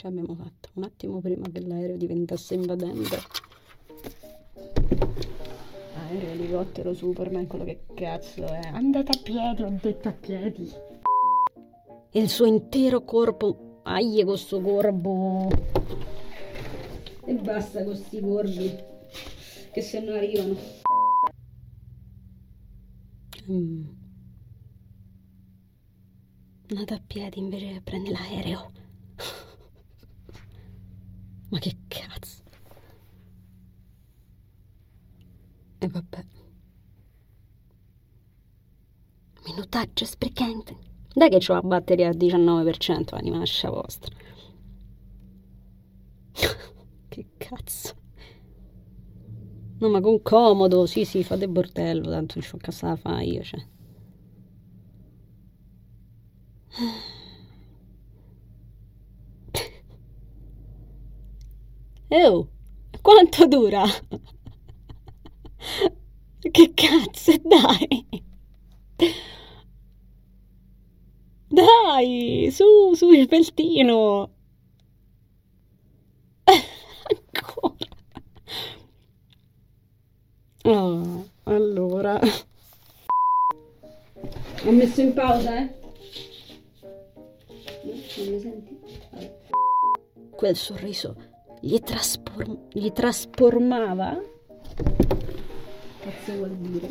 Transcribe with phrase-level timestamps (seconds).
[0.00, 3.20] Ci abbiamo fatto un attimo prima che l'aereo diventasse invadente.
[5.94, 8.70] Aereo, elicottero, Superman, quello che cazzo è.
[8.72, 10.72] Andate a piedi, ho detto a piedi.
[12.12, 13.80] Il suo intero corpo.
[13.82, 15.48] Aie con sto corpo.
[17.26, 18.74] E basta con sti corvi.
[19.70, 20.56] Che se no arrivano.
[23.50, 23.84] Mm.
[26.68, 28.88] Nata a piedi invece che prende l'aereo.
[31.50, 32.42] Ma che cazzo?
[35.80, 36.24] E vabbè.
[39.46, 40.76] Minutaggio sprecante.
[41.12, 44.14] Dai che c'ho la batteria al 19%, animascia vostra.
[47.08, 47.94] che cazzo.
[49.80, 53.42] No, ma con comodo, sì, sì, fate bordello, tanto non c'ho casa da fare io,
[53.42, 53.60] cioè.
[62.12, 62.48] Oh,
[63.02, 63.84] quanto dura?
[66.40, 68.06] Che cazzo, dai!
[71.46, 74.30] Dai, su, su, sveltino!
[76.44, 77.88] Ancora!
[80.64, 82.18] Oh, allora...
[84.64, 85.74] Ho messo in pausa, eh?
[87.84, 88.80] Non mi senti?
[90.30, 91.29] Quel sorriso
[91.60, 94.18] gli, traspor- gli trasformava?
[96.00, 96.88] Cazzo vuol dire?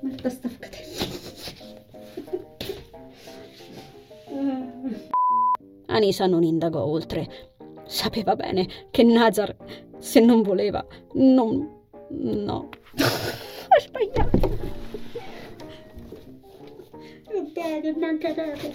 [0.00, 0.48] Marta sta
[5.86, 7.52] Anisa non indagò oltre.
[7.86, 9.54] Sapeva bene che Nazar,
[9.98, 11.70] se non voleva, non...
[12.08, 12.68] no.
[12.96, 14.38] Ho sbagliato.
[17.32, 18.72] Vabbè, manca poco.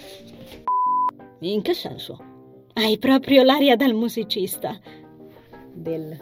[1.40, 2.29] In che senso?
[2.82, 4.80] Hai proprio l'aria del musicista.
[5.74, 6.18] Del...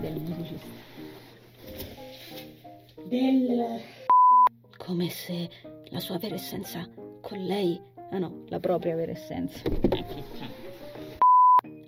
[0.00, 0.66] del musicista.
[3.02, 3.80] Del...
[4.76, 5.50] Come se
[5.86, 6.88] la sua vera essenza
[7.20, 7.80] con lei...
[8.12, 9.58] Ah no, la propria vera essenza.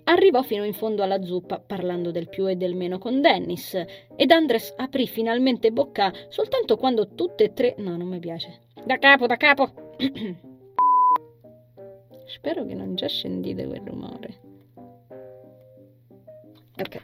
[0.03, 3.81] Arrivò fino in fondo alla zuppa parlando del più e del meno con Dennis
[4.17, 7.75] ed Andres aprì finalmente bocca soltanto quando tutte e tre...
[7.77, 8.63] No, non mi piace.
[8.83, 9.95] Da capo, da capo!
[12.31, 14.39] Spero che non già scendite quel rumore.
[16.77, 17.03] Ok.